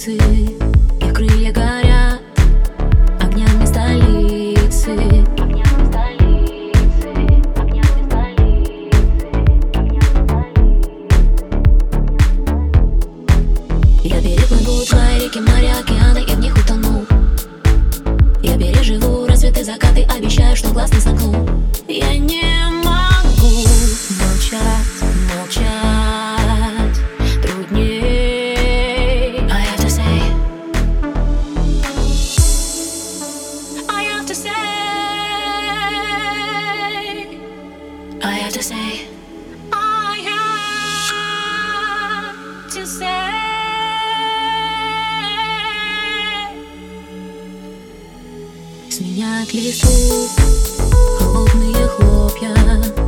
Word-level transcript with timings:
улицы, 0.00 0.16
их 1.00 1.12
крылья 1.12 1.52
горят 1.52 2.20
огнями 3.20 3.66
столицы. 3.66 4.90
Я 14.02 14.20
переплыву 14.22 14.84
твои 14.86 15.20
реки, 15.20 15.40
моря, 15.40 15.78
океаны 15.80 16.24
и 16.26 16.34
в 16.34 16.38
них 16.38 16.56
утону. 16.56 17.04
Я 18.42 18.56
переживу 18.56 19.26
рассветы, 19.26 19.64
закаты, 19.64 20.04
обещаю, 20.04 20.56
что 20.56 20.70
глаз 20.70 20.92
не 20.92 21.00
сомкну. 21.00 21.49
Сменят 48.90 49.52
лесу 49.52 50.28
холодные 51.18 51.86
хлопья. 51.86 52.99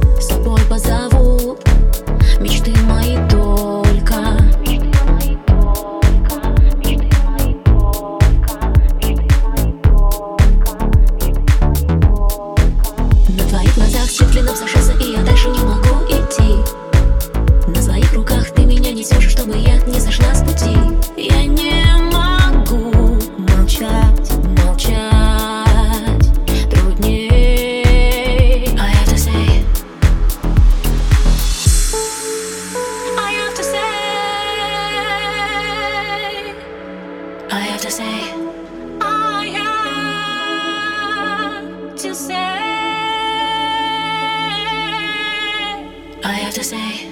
say. 46.63 47.12